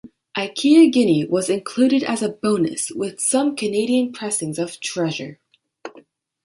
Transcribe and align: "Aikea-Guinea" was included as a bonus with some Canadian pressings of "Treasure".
"Aikea-Guinea" 0.35 1.27
was 1.29 1.47
included 1.47 2.01
as 2.03 2.23
a 2.23 2.29
bonus 2.29 2.89
with 2.89 3.19
some 3.19 3.55
Canadian 3.55 4.11
pressings 4.11 4.57
of 4.57 4.79
"Treasure". 4.79 5.37